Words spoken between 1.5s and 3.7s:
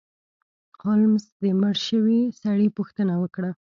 مړ شوي سړي پوښتنه وکړه.